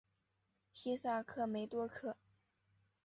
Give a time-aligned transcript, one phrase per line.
[0.73, 2.17] 西萨克梅多克。